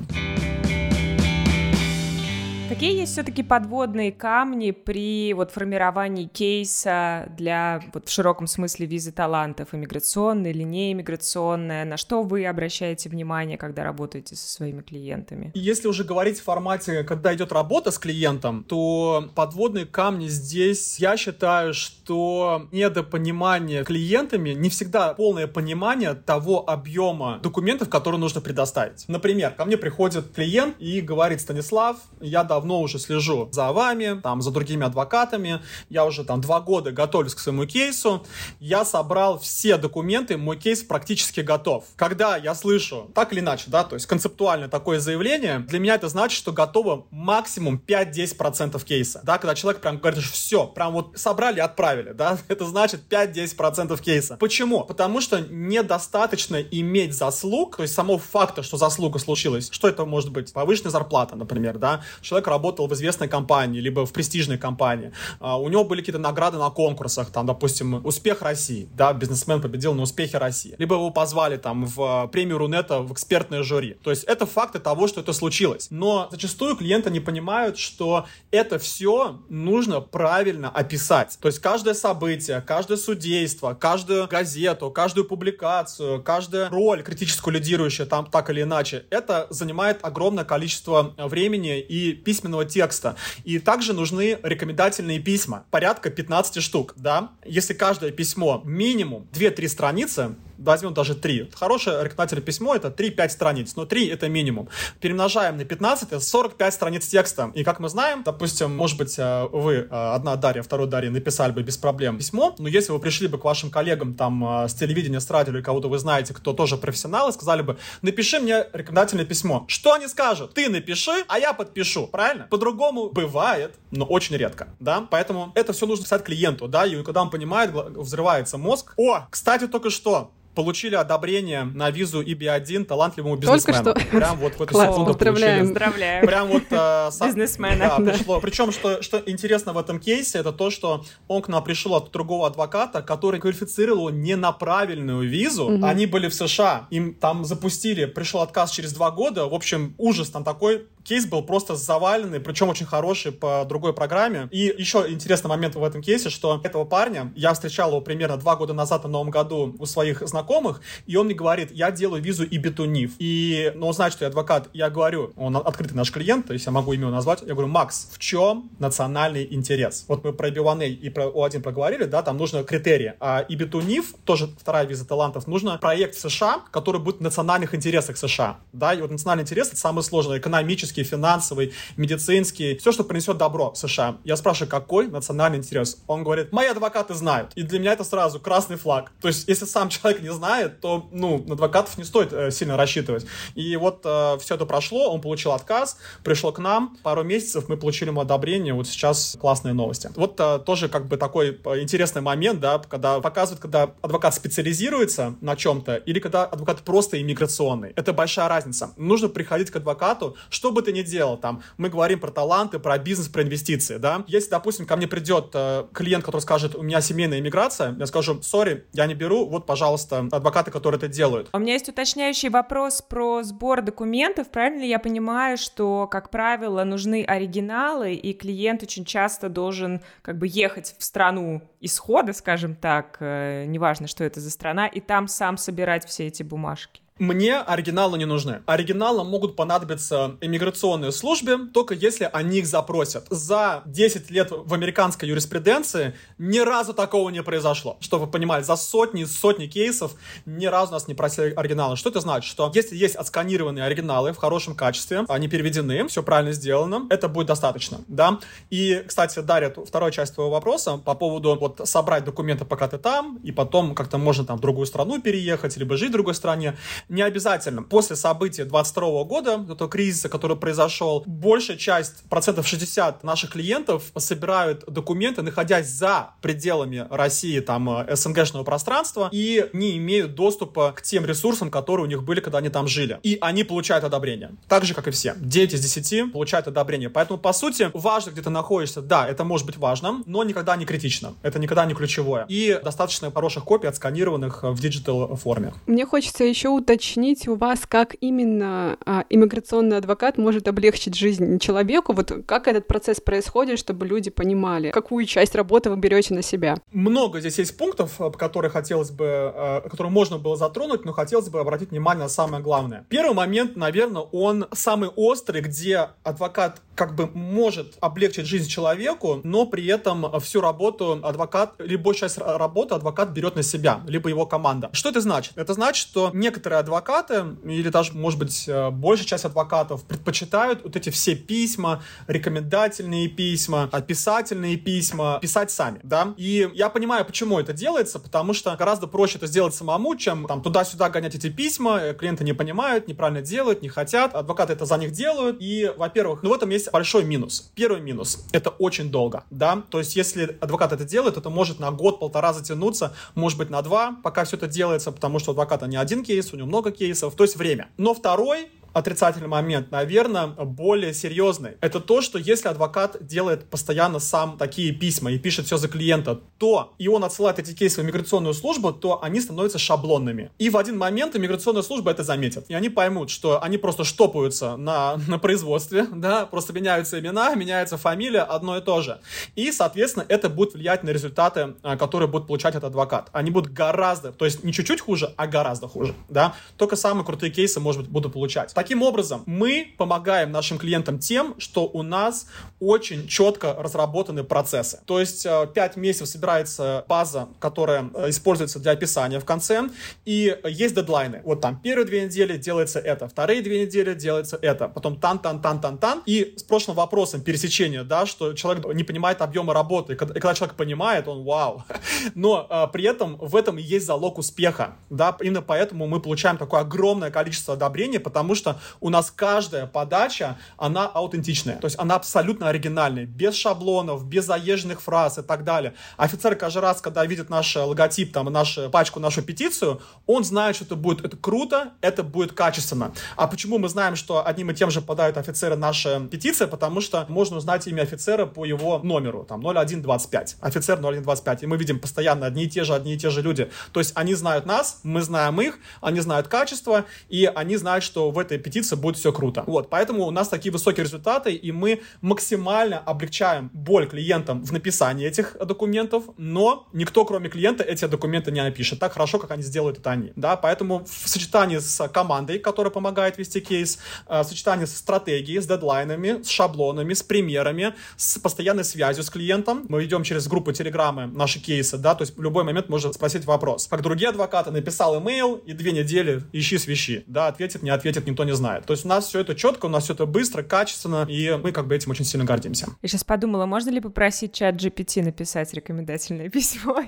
[2.75, 9.13] Какие есть все-таки подводные камни при вот формировании кейса для вот в широком смысле визы
[9.13, 11.85] талантов, иммиграционная или неиммиграционная?
[11.85, 15.53] На что вы обращаете внимание, когда работаете со своими клиентами?
[15.55, 21.17] Если уже говорить в формате, когда идет работа с клиентом, то подводные камни здесь, я
[21.17, 29.05] считаю, что недопонимание клиентами не всегда полное понимание того объема документов, которые нужно предоставить.
[29.07, 34.43] Например, ко мне приходит клиент и говорит, Станислав, я давно уже слежу за вами, там,
[34.43, 38.25] за другими адвокатами, я уже там два года готовлюсь к своему кейсу,
[38.61, 41.85] я собрал все документы, мой кейс практически готов.
[41.97, 46.09] Когда я слышу, так или иначе, да, то есть концептуально такое заявление, для меня это
[46.09, 51.19] значит, что готово максимум 5-10% кейса, да, когда человек прям говорит, что все, прям вот
[51.19, 54.37] собрали отправили, да, это значит 5-10% кейса.
[54.39, 54.85] Почему?
[54.85, 60.31] Потому что недостаточно иметь заслуг, то есть самого факта, что заслуга случилась, что это может
[60.31, 60.53] быть?
[60.53, 65.69] Повышенная зарплата, например, да, человек работал в известной компании, либо в престижной компании, а, у
[65.69, 70.39] него были какие-то награды на конкурсах, там, допустим, успех России, да, бизнесмен победил на успехе
[70.39, 73.97] России, либо его позвали там в а, премию Рунета в экспертное жюри.
[74.03, 75.89] То есть это факты того, что это случилось.
[75.91, 81.39] Но зачастую клиенты не понимают, что это все нужно правильно описать.
[81.41, 88.27] То есть каждое событие, каждое судейство, каждую газету, каждую публикацию, каждая роль критическую лидирующая там
[88.27, 93.15] так или иначе, это занимает огромное количество времени и письменного текста.
[93.45, 97.31] И также нужны рекомендательные письма, порядка 15 штук, да.
[97.45, 101.51] Если каждое письмо минимум 2-3 страницы, возьмем даже 3.
[101.55, 104.69] Хорошее рекомендательное письмо это 3-5 страниц, но 3 это минимум.
[105.01, 107.51] Перемножаем на 15, это 45 страниц текста.
[107.55, 111.53] И как мы знаем, допустим, может быть, э, вы, э, одна Дарья, второй Дарья, написали
[111.53, 114.75] бы без проблем письмо, но если вы пришли бы к вашим коллегам там э, с
[114.75, 118.67] телевидения, с радио или кого-то вы знаете, кто тоже профессионал, и сказали бы, напиши мне
[118.73, 119.65] рекомендательное письмо.
[119.69, 120.55] Что они скажут?
[120.55, 122.47] Ты напиши, а я подпишу, правильно?
[122.51, 125.07] По-другому бывает, но очень редко, да?
[125.11, 128.95] Поэтому это все нужно писать клиенту, да, и когда он понимает, взрывается мозг.
[128.97, 133.83] О, кстати, только что получили одобрение на визу EB1 талантливому бизнесмену.
[133.85, 134.11] Только что.
[134.17, 135.59] Прям вот в эту Класс, секунду поздравляем.
[135.59, 135.75] получили.
[135.75, 136.27] Поздравляю.
[136.27, 137.77] Прям вот э, сам- Бизнесмена.
[137.79, 138.13] Да, Да.
[138.13, 138.41] пришло.
[138.41, 142.11] Причем, что, что интересно в этом кейсе, это то, что он к нам пришел от
[142.13, 145.69] другого адвоката, который квалифицировал не на правильную визу.
[145.71, 145.85] Мгм.
[145.85, 149.47] Они были в США, им там запустили, пришел отказ через два года.
[149.47, 150.87] В общем, ужас там такой.
[151.05, 154.49] Кейс был просто заваленный, причем очень хороший по другой программе.
[154.51, 158.57] И еще интересный момент в этом кейсе, что этого парня, я встречал его примерно два
[158.57, 162.45] года назад на Новом году у своих знакомых, и он мне говорит, я делаю визу
[162.45, 163.13] и бетунив.
[163.19, 164.71] И, ну, он знает, что я адвокат.
[164.73, 167.43] Я говорю, он открытый наш клиент, то есть я могу имя назвать.
[167.43, 170.07] Я говорю, Макс, в чем национальный интерес?
[170.09, 173.13] Вот мы про B1A и про O1 проговорили, да, там нужно критерии.
[173.21, 177.75] А и бетунив, тоже вторая виза талантов, нужно проект в США, который будет в национальных
[177.75, 178.61] интересах США.
[178.73, 183.75] Да, и вот национальный интерес это самое сложное, экономический, финансовый, медицинский, все, что принесет добро
[183.75, 184.19] США.
[184.25, 185.99] Я спрашиваю, какой национальный интерес?
[186.07, 187.53] Он говорит, мои адвокаты знают.
[187.55, 189.13] И для меня это сразу красный флаг.
[189.21, 192.77] То есть, если сам человек не знает, то, ну, на адвокатов не стоит э, сильно
[192.77, 193.27] рассчитывать.
[193.55, 197.77] И вот э, все это прошло, он получил отказ, пришел к нам, пару месяцев мы
[197.77, 200.11] получили ему одобрение, вот сейчас классные новости.
[200.17, 205.35] Вот э, тоже как бы такой э, интересный момент, да, когда показывают, когда адвокат специализируется
[205.41, 207.93] на чем-то, или когда адвокат просто иммиграционный.
[207.97, 208.93] Это большая разница.
[208.97, 212.99] Нужно приходить к адвокату, что бы ты ни делал, там, мы говорим про таланты, про
[212.99, 214.25] бизнес, про инвестиции, да.
[214.27, 218.43] Если, допустим, ко мне придет э, клиент, который скажет, у меня семейная иммиграция, я скажу,
[218.43, 221.49] сори, я не беру, вот, пожалуйста, адвокаты, которые это делают.
[221.53, 224.51] У меня есть уточняющий вопрос про сбор документов.
[224.51, 230.39] Правильно ли я понимаю, что, как правило, нужны оригиналы, и клиент очень часто должен как
[230.39, 235.29] бы ехать в страну исхода, скажем так, э, неважно, что это за страна, и там
[235.29, 237.04] сам собирать все эти бумажки?
[237.21, 238.63] Мне оригиналы не нужны.
[238.67, 243.29] Оригиналы могут понадобиться иммиграционной службе, только если они их запросят.
[243.31, 247.99] За 10 лет в американской юриспруденции ни разу такого не произошло.
[248.01, 251.95] Чтобы вы понимали, за сотни и сотни кейсов ни разу нас не просили оригиналы.
[251.97, 252.51] Что это значит?
[252.51, 257.47] Что если есть отсканированные оригиналы в хорошем качестве, они переведены, все правильно сделано, это будет
[257.47, 258.41] достаточно, да?
[258.71, 263.39] И, кстати, Дарья, вторая часть твоего вопроса по поводу вот собрать документы, пока ты там,
[263.45, 266.77] и потом как-то можно там в другую страну переехать, либо жить в другой стране.
[267.09, 267.83] Не обязательно.
[267.83, 274.85] После событий 22 года, этого кризиса, который произошел, большая часть, процентов 60 наших клиентов собирают
[274.87, 281.25] документы, находясь за пределами России, там, э, СНГшного пространства, и не имеют доступа к тем
[281.25, 283.19] ресурсам, которые у них были, когда они там жили.
[283.23, 284.53] И они получают одобрение.
[284.69, 285.35] Так же, как и все.
[285.37, 287.11] 9 из 10 получают одобрение.
[287.11, 289.03] Поэтому, по сути, важно, где ты находишься.
[289.03, 291.35] Да, это может быть важно, но никогда не критично.
[291.43, 292.47] Это никогда не ключевое.
[292.49, 295.75] И достаточно хороших копий отсканированных в digital форме.
[295.87, 301.59] Мне хочется еще уточнить, уточнить у вас, как именно а, иммиграционный адвокат может облегчить жизнь
[301.59, 302.13] человеку?
[302.13, 306.77] Вот как этот процесс происходит, чтобы люди понимали, какую часть работы вы берете на себя?
[306.93, 311.49] Много здесь есть пунктов, по которым хотелось бы, э, которые можно было затронуть, но хотелось
[311.49, 313.05] бы обратить внимание на самое главное.
[313.09, 319.67] Первый момент, наверное, он самый острый, где адвокат как бы может облегчить жизнь человеку, но
[319.67, 324.91] при этом всю работу адвокат, большая часть работы адвокат берет на себя, либо его команда.
[324.93, 325.53] Что это значит?
[325.57, 330.97] Это значит, что некоторые адвокаты, или даже, может быть, э, большая часть адвокатов предпочитают вот
[330.97, 336.35] эти все письма, рекомендательные письма, описательные письма писать сами, да?
[336.37, 340.63] И я понимаю, почему это делается, потому что гораздо проще это сделать самому, чем там
[340.63, 344.97] туда-сюда гонять эти письма, э, клиенты не понимают, неправильно делают, не хотят, адвокаты это за
[344.97, 347.71] них делают, и, во-первых, ну в этом есть большой минус.
[347.75, 349.83] Первый минус— это очень долго, да?
[349.91, 354.17] То есть если адвокат это делает, это может на год-полтора затянуться, может быть, на два,
[354.23, 357.35] пока все это делается, потому что у адвоката не один кейс, у него много кейсов,
[357.35, 357.89] то есть время.
[357.97, 361.73] Но второй отрицательный момент, наверное, более серьезный.
[361.81, 366.41] Это то, что если адвокат делает постоянно сам такие письма и пишет все за клиента,
[366.59, 370.51] то и он отсылает эти кейсы в иммиграционную службу, то они становятся шаблонными.
[370.59, 372.67] И в один момент иммиграционная служба это заметит.
[372.69, 377.97] И они поймут, что они просто штопаются на, на производстве, да, просто меняются имена, меняется
[377.97, 379.19] фамилия, одно и то же.
[379.57, 383.29] И, соответственно, это будет влиять на результаты, а, которые будет получать этот адвокат.
[383.33, 386.55] Они будут гораздо, то есть не чуть-чуть хуже, а гораздо хуже, да.
[386.77, 388.73] Только самые крутые кейсы, может быть, будут получать.
[388.85, 392.49] Таким образом, мы помогаем нашим клиентам тем, что у нас
[392.81, 395.01] очень четко разработаны процессы.
[395.07, 399.89] То есть 5 э, месяцев собирается база, которая э, используется для описания в конце,
[400.27, 401.41] и есть дедлайны.
[401.45, 406.23] Вот там первые две недели делается это, вторые две недели делается это, потом тан-тан-тан-тан-тан.
[406.27, 410.77] И с прошлым вопросом пересечения, да, что человек не понимает объема работы, и когда, человек
[410.77, 411.85] понимает, он вау.
[412.35, 416.81] Но а, при этом в этом есть залог успеха, да, именно поэтому мы получаем такое
[416.81, 421.77] огромное количество одобрений, потому что у нас каждая подача, она аутентичная.
[421.77, 425.95] То есть она абсолютно оригинальная, без шаблонов, без заезженных фраз и так далее.
[426.17, 430.85] Офицер каждый раз, когда видит наш логотип, там, нашу пачку, нашу петицию, он знает, что
[430.85, 433.13] это будет это круто, это будет качественно.
[433.37, 436.67] А почему мы знаем, что одним и тем же подают офицеры наши петиции?
[436.67, 440.57] Потому что можно узнать имя офицера по его номеру, там, 0125.
[440.61, 441.63] Офицер 0125.
[441.63, 443.71] И мы видим постоянно одни и те же, одни и те же люди.
[443.93, 448.31] То есть они знают нас, мы знаем их, они знают качество, и они знают, что
[448.31, 449.65] в этой петиции учиться, будет все круто.
[449.67, 455.27] Вот, поэтому у нас такие высокие результаты, и мы максимально облегчаем боль клиентам в написании
[455.27, 459.99] этих документов, но никто, кроме клиента, эти документы не напишет так хорошо, как они сделают
[459.99, 460.33] это они.
[460.37, 463.99] Да, поэтому в сочетании с командой, которая помогает вести кейс,
[464.29, 469.31] э, в сочетании с стратегией, с дедлайнами, с шаблонами, с примерами, с постоянной связью с
[469.31, 473.13] клиентом, мы ведем через группу Телеграммы наши кейсы, да, то есть в любой момент можно
[473.13, 473.87] спросить вопрос.
[473.87, 478.44] Как другие адвокаты, написал имейл, и две недели ищи свищи, да, ответит, не ответит, никто
[478.45, 478.87] не знает.
[478.87, 481.73] То есть у нас все это четко, у нас все это быстро, качественно, и мы
[481.73, 482.87] как бы этим очень сильно гордимся.
[483.03, 487.01] Я сейчас подумала, можно ли попросить чат GPT написать рекомендательное письмо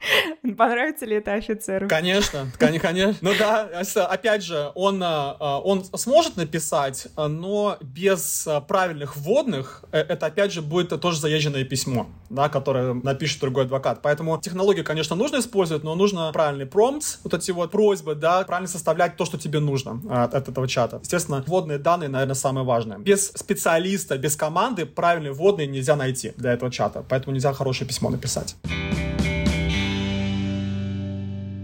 [0.56, 1.88] Понравится ли это офицеру?
[1.88, 3.16] Конечно, конечно.
[3.20, 3.68] Ну да,
[4.08, 10.52] опять же, он, а, он сможет написать, но без а, правильных вводных э, это опять
[10.52, 14.00] же будет тоже заезженное письмо, да, которое напишет другой адвокат.
[14.02, 18.68] Поэтому технологию, конечно, нужно использовать, но нужно правильный промпт, вот эти вот просьбы, да, правильно
[18.68, 21.00] составлять то, что тебе нужно от, от этого чата.
[21.02, 22.98] Естественно, вводные данные, наверное, самое важное.
[22.98, 28.10] Без специалиста, без команды правильные вводные нельзя найти для этого чата, поэтому нельзя хорошее письмо
[28.10, 28.56] написать.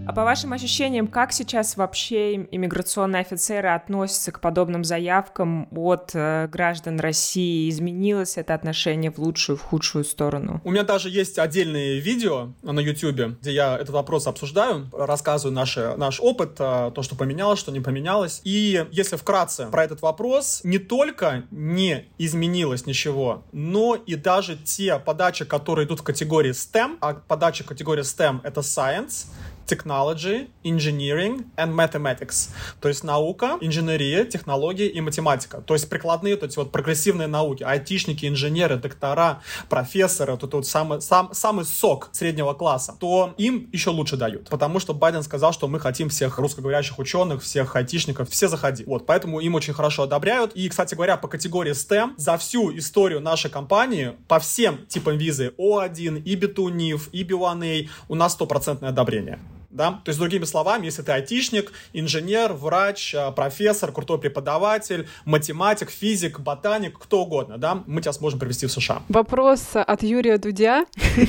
[0.06, 6.46] А по вашим ощущениям, как сейчас вообще иммиграционные офицеры относятся к подобным заявкам от э,
[6.46, 7.68] граждан России?
[7.68, 10.60] Изменилось это отношение в лучшую, в худшую сторону?
[10.62, 15.94] У меня даже есть отдельные видео на YouTube, где я этот вопрос обсуждаю, рассказываю наши,
[15.96, 18.40] наш опыт, э, то, что поменялось, что не поменялось.
[18.44, 25.00] И если вкратце про этот вопрос, не только не изменилось ничего, но и даже те
[25.00, 29.26] подачи, которые идут в категории STEM, а подача категории STEM— это Science,
[29.66, 32.50] technology, engineering and mathematics.
[32.80, 35.60] То есть наука, инженерия, технологии и математика.
[35.60, 37.62] То есть прикладные, то есть вот прогрессивные науки.
[37.62, 43.68] Айтишники, инженеры, доктора, профессоры, вот это вот самый, сам, самый сок среднего класса, то им
[43.72, 44.48] еще лучше дают.
[44.48, 48.84] Потому что Байден сказал, что мы хотим всех русскоговорящих ученых, всех айтишников, все заходи.
[48.84, 50.52] Вот, поэтому им очень хорошо одобряют.
[50.54, 55.52] И, кстати говоря, по категории STEM за всю историю нашей компании по всем типам визы
[55.58, 59.38] O1, и B2NIF, и B1A у нас стопроцентное одобрение.
[59.76, 65.90] Да, то есть, другими словами, если ты айтишник, инженер, врач, а, профессор, крутой преподаватель, математик,
[65.90, 69.02] физик, ботаник, кто угодно, да, мы тебя сможем привести в США.
[69.08, 70.86] Вопрос от Юрия Дудя.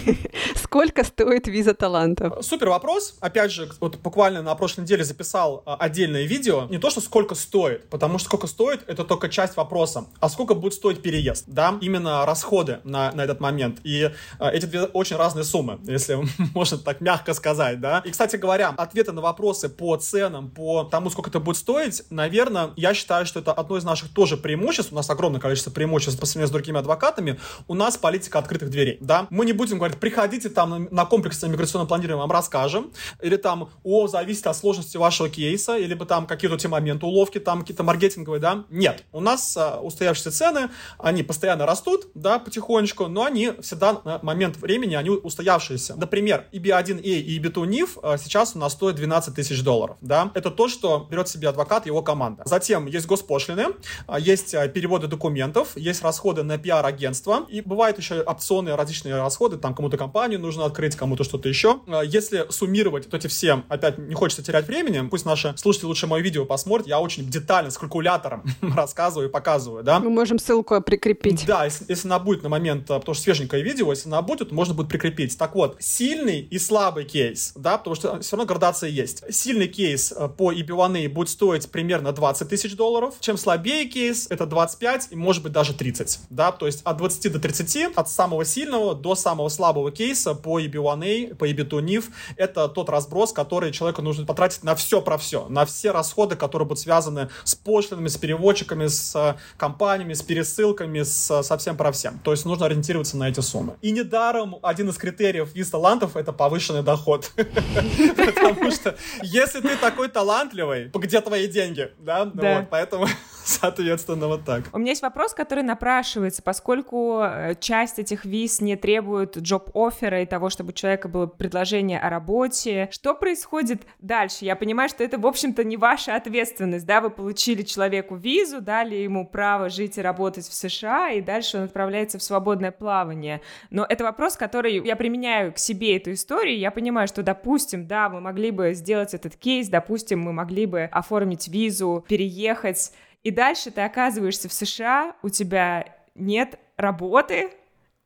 [0.55, 2.45] Сколько стоит виза талантов?
[2.45, 3.15] Супер вопрос.
[3.19, 6.67] Опять же, вот буквально на прошлой неделе записал а, отдельное видео.
[6.69, 10.05] Не то, что сколько стоит, потому что сколько стоит, это только часть вопроса.
[10.19, 13.79] А сколько будет стоить переезд, да, именно расходы на, на этот момент.
[13.83, 16.17] И а, эти две очень разные суммы, если
[16.53, 18.01] можно так мягко сказать, да.
[18.05, 22.71] И, кстати говоря, ответы на вопросы по ценам, по тому, сколько это будет стоить, наверное,
[22.75, 24.91] я считаю, что это одно из наших тоже преимуществ.
[24.91, 27.39] У нас огромное количество преимуществ по сравнению с другими адвокатами.
[27.67, 29.27] У нас политика открытых дверей, да.
[29.29, 32.91] Мы не будем говорить, приходите там на комплексное миграционное планирование, вам расскажем.
[33.21, 37.39] Или там, о, зависит от сложности вашего кейса, или бы там какие-то те моменты уловки,
[37.39, 38.65] там какие-то маркетинговые, да.
[38.69, 39.03] Нет.
[39.11, 44.57] У нас а, устоявшиеся цены, они постоянно растут, да, потихонечку, но они всегда на момент
[44.57, 45.95] времени, они устоявшиеся.
[45.95, 50.31] Например, EB1A и EB2 NIF а, сейчас у нас стоят 12 тысяч долларов, да.
[50.33, 52.43] Это то, что берет себе адвокат и его команда.
[52.45, 53.67] Затем есть госпошлины,
[54.07, 59.57] а, есть а, переводы документов, есть расходы на пиар-агентство, и бывают еще опционные различные расходы,
[59.57, 61.79] там кому-то компанию нужно открыть, кому-то что-то еще.
[62.05, 66.21] Если суммировать вот эти все, опять не хочется терять времени, пусть наши слушатели лучше мое
[66.21, 69.99] видео посмотрят, я очень детально с калькулятором рассказываю и показываю, да.
[69.99, 71.45] Мы можем ссылку прикрепить.
[71.45, 74.51] Да, если, если она будет на момент, а, потому что свеженькое видео, если она будет,
[74.51, 75.37] можно будет прикрепить.
[75.37, 79.23] Так вот, сильный и слабый кейс, да, потому что все равно градация есть.
[79.33, 83.15] Сильный кейс а, по EB1 будет стоить примерно 20 тысяч долларов.
[83.19, 87.31] Чем слабее кейс, это 25 и может быть даже 30, да, то есть от 20
[87.31, 92.05] до 30, от самого сильного до самого слабого кейса по EB1A, по EB2 NIF,
[92.35, 96.67] это тот разброс, который человеку нужно потратить на все про все, на все расходы, которые
[96.67, 102.19] будут связаны с пошлинами, с переводчиками, с а, компаниями, с пересылками, с, совсем про всем.
[102.23, 103.75] То есть нужно ориентироваться на эти суммы.
[103.81, 107.31] И недаром один из критериев виз талантов— это повышенный доход.
[108.15, 111.91] Потому что если ты такой талантливый, где твои деньги?
[111.99, 113.07] Да, поэтому
[113.47, 114.65] Соответственно, вот так.
[114.73, 120.25] У меня есть вопрос, который напрашивается, поскольку э, часть этих виз не требует джоб-оффера и
[120.25, 122.89] того, чтобы у человека было предложение о работе.
[122.91, 124.43] Что происходит дальше?
[124.43, 128.95] Я понимаю, что это, в общем-то, не ваша ответственность, да, вы получили человеку визу, дали
[128.95, 133.41] ему право жить и работать в США, и дальше он отправляется в свободное плавание.
[133.69, 138.09] Но это вопрос, который я применяю к себе эту историю, я понимаю, что, допустим, да,
[138.09, 142.91] мы могли бы сделать этот кейс, допустим, мы могли бы оформить визу, переехать,
[143.23, 147.49] и дальше ты оказываешься в США, у тебя нет работы,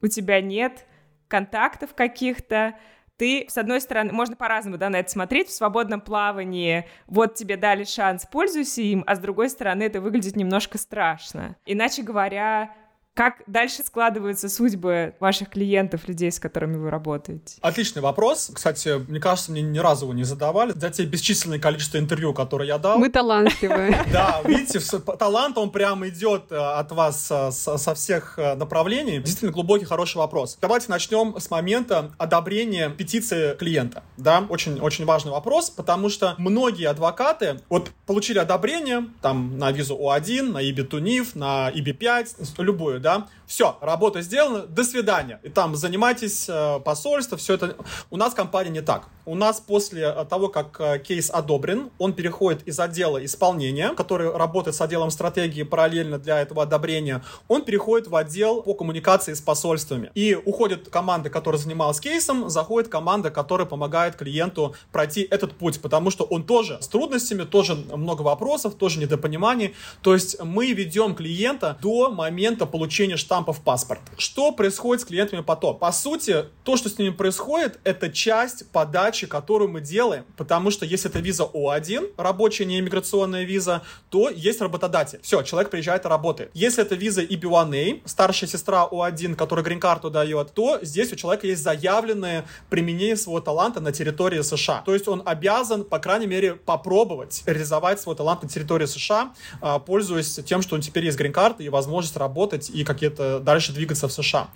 [0.01, 0.85] у тебя нет
[1.27, 2.75] контактов каких-то,
[3.17, 7.55] ты, с одной стороны, можно по-разному, да, на это смотреть, в свободном плавании, вот тебе
[7.55, 11.55] дали шанс, пользуйся им, а с другой стороны, это выглядит немножко страшно.
[11.65, 12.73] Иначе говоря,
[13.13, 17.57] как дальше складываются судьбы ваших клиентов, людей, с которыми вы работаете?
[17.61, 18.49] Отличный вопрос.
[18.53, 20.71] Кстати, мне кажется, мне ни разу его не задавали.
[20.71, 22.97] За те бесчисленное количество интервью, которые я дал.
[22.97, 24.05] Мы талантливые.
[24.11, 24.79] Да, видите,
[25.19, 29.19] талант, он прямо идет э, от вас э, со всех э, направлений.
[29.19, 30.57] Действительно глубокий, хороший вопрос.
[30.61, 34.03] Давайте начнем с момента одобрения петиции клиента.
[34.17, 39.95] Да, очень, очень важный вопрос, потому что многие адвокаты вот получили одобрение там на визу
[39.95, 45.41] О1, на EB2NIF, на EB5, любую, да, все, работа сделана, до свидания.
[45.43, 47.75] И там занимайтесь э, посольство, все это.
[48.09, 49.09] У нас компания не так.
[49.25, 54.31] У нас после э, того, как э, кейс одобрен, он переходит из отдела исполнения, который
[54.31, 59.41] работает с отделом стратегии параллельно для этого одобрения, он переходит в отдел по коммуникации с
[59.41, 60.11] посольствами.
[60.15, 66.09] И уходит команда, которая занималась кейсом, заходит команда, которая помогает клиенту пройти этот путь, потому
[66.09, 69.75] что он тоже с трудностями, тоже много вопросов, тоже недопониманий.
[70.01, 74.01] То есть мы ведем клиента до момента получения штампа штампа в паспорт.
[74.17, 75.77] Что происходит с клиентами потом?
[75.77, 80.85] По сути, то, что с ними происходит, это часть подачи, которую мы делаем, потому что
[80.85, 85.19] если это виза О1, рабочая не иммиграционная виза, то есть работодатель.
[85.23, 86.51] Все, человек приезжает и работает.
[86.53, 91.63] Если это виза EB1A, старшая сестра О1, которая грин-карту дает, то здесь у человека есть
[91.63, 94.83] заявленное применение своего таланта на территории США.
[94.85, 99.79] То есть он обязан, по крайней мере, попробовать реализовать свой талант на территории США, а,
[99.79, 104.11] пользуясь тем, что он теперь есть грин-карта и возможность работать и какие-то дальше двигаться в
[104.13, 104.49] США.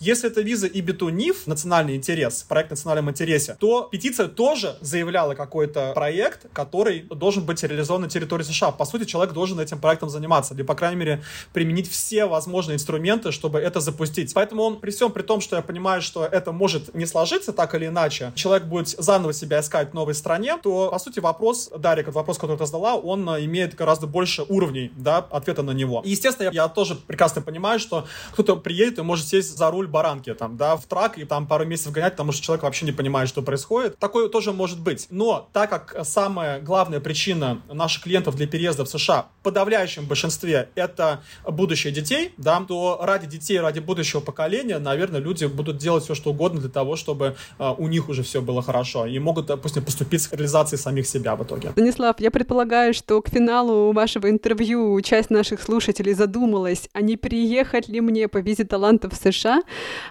[0.00, 5.34] Если это виза EB2 NIF, национальный интерес, проект в национальном интересе, то петиция тоже заявляла
[5.34, 8.70] какой-то проект, который должен быть реализован на территории США.
[8.70, 11.22] По сути, человек должен этим проектом заниматься, или, по крайней мере,
[11.52, 14.32] применить все возможные инструменты, чтобы это запустить.
[14.34, 17.74] Поэтому он, при всем при том, что я понимаю, что это может не сложиться так
[17.74, 22.12] или иначе, человек будет заново себя искать в новой стране, то, по сути, вопрос, Дарик,
[22.12, 26.02] вопрос, который ты задала, он имеет гораздо больше уровней, да, ответа на него.
[26.04, 29.86] И, естественно, я, я тоже прекрасно понимаю, что кто-то приедет и может сесть за руль
[29.86, 32.92] баранки, там, да, в трак и там пару месяцев гонять, потому что человек вообще не
[32.92, 33.98] понимает, что происходит.
[33.98, 35.06] Такое тоже может быть.
[35.10, 40.68] Но так как самая главная причина наших клиентов для переезда в США в подавляющем большинстве
[40.74, 46.14] это будущее детей, да, то ради детей, ради будущего поколения, наверное, люди будут делать все,
[46.14, 49.06] что угодно для того, чтобы uh, у них уже все было хорошо.
[49.06, 51.70] И могут, допустим, поступить с реализацией самих себя в итоге.
[51.70, 57.88] Станислав, я предполагаю, что к финалу вашего интервью часть наших слушателей задумалась, а не переехать
[57.88, 59.62] ли мне по визе талантов в США?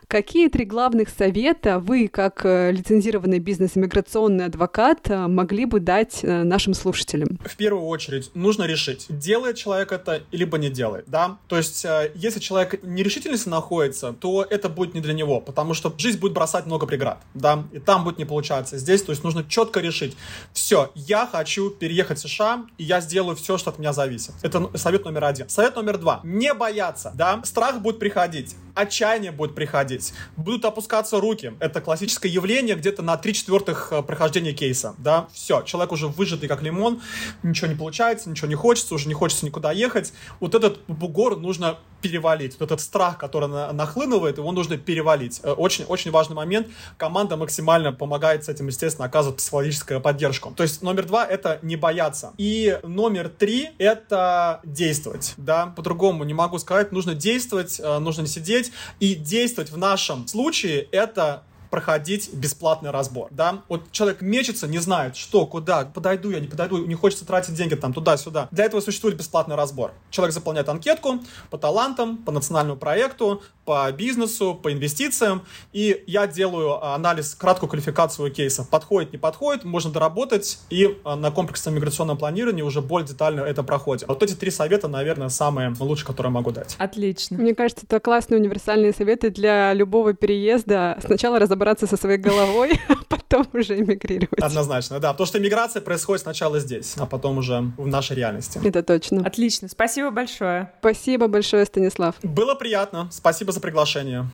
[0.08, 6.44] Какие три главных совета вы, как э, лицензированный бизнес-иммиграционный адвокат, э, могли бы дать э,
[6.44, 7.38] нашим слушателям?
[7.46, 11.38] В первую очередь нужно решить, делает человек это, либо не делает, да?
[11.48, 11.86] То есть,
[12.16, 16.66] если человек нерешительности находится, то это будет не для него, потому что жизнь будет бросать
[16.66, 17.64] много преград, да?
[17.72, 18.78] И там будет не получаться.
[18.78, 20.16] Здесь, то есть, нужно четко решить,
[20.54, 24.34] все, я хочу переехать в США, и я сделаю все, что от меня зависит.
[24.42, 25.50] Это совет номер один.
[25.50, 26.22] Совет номер два.
[26.24, 27.42] Не бояться, да?
[27.44, 31.54] Страх будет приходить отчаяние будет приходить, будут опускаться руки.
[31.60, 36.48] Это классическое явление где-то на 3 четвертых э, прохождения кейса, да, все, человек уже выжатый
[36.48, 37.02] как лимон,
[37.44, 40.14] ничего не получается, ничего не хочется, уже не хочется никуда ехать.
[40.40, 42.60] Вот этот бугор нужно перевалить.
[42.60, 45.39] Вот этот страх, который на, нахлынывает, его нужно перевалить.
[45.43, 46.68] Э, очень, очень важный момент.
[46.97, 50.54] Команда максимально помогает с этим, естественно, оказывает психологическую поддержку.
[50.56, 52.34] То есть номер два— это не бояться.
[52.38, 55.34] И номер три— это действовать.
[55.38, 56.91] Да, по-другому не могу сказать.
[56.91, 58.72] Нужно действовать, э, нужно не сидеть.
[58.99, 63.64] И действовать в нашем случае— это проходить бесплатный разбор, да.
[63.70, 67.76] Вот человек мечется, не знает, что, куда, подойду я, не подойду, не хочется тратить деньги
[67.76, 68.50] там туда-сюда.
[68.52, 69.94] Для этого существует бесплатный разбор.
[70.12, 75.43] Человек заполняет анкетку по талантам, по национальному проекту, по бизнесу, по инвестициям,
[75.74, 78.64] и я делаю анализ, краткую квалификацию кейса.
[78.70, 83.64] Подходит, не подходит, можно доработать, и а, на комплексном миграционном планировании уже более детально это
[83.64, 84.07] проходит.
[84.07, 86.76] Вот эти три совета, наверное, самые лучшие, которые могу дать.
[86.78, 87.38] Отлично.
[87.38, 90.97] Мне кажется, это классные универсальные советы для любого переезда.
[91.01, 94.41] Сначала разобраться разобраться со своей головой, а потом уже эмигрировать.
[94.41, 95.12] Однозначно, да.
[95.12, 98.59] Потому что эмиграция происходит сначала здесь, а потом уже в нашей реальности.
[98.64, 99.26] Это точно.
[99.26, 99.68] Отлично.
[99.68, 100.72] Спасибо большое.
[100.80, 102.16] Спасибо большое, Станислав.
[102.24, 103.07] Было приятно.
[103.12, 104.28] Спасибо за приглашение.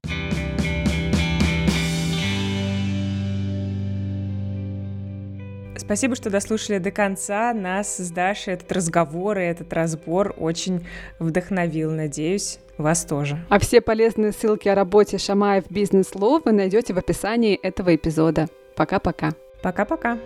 [5.88, 7.54] Спасибо, что дослушали до конца.
[7.54, 10.86] Нас с Дашей этот разговор и этот разбор очень
[11.18, 11.92] вдохновил.
[11.92, 13.40] Надеюсь, вас тоже.
[13.48, 18.50] А все полезные ссылки о работе Шамаев Бизнес Лоу вы найдете в описании этого эпизода.
[18.76, 19.32] Пока-пока.
[19.64, 20.18] Пока-пока.